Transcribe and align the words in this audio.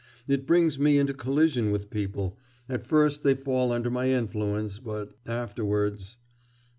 It 0.27 0.47
brings 0.47 0.79
me 0.79 0.97
into 0.97 1.13
collision 1.13 1.69
with 1.69 1.91
people, 1.91 2.35
at 2.67 2.87
first 2.87 3.21
they 3.21 3.35
fall 3.35 3.71
under 3.71 3.91
my 3.91 4.09
influence, 4.09 4.79
but 4.79 5.13
afterwards... 5.27 6.17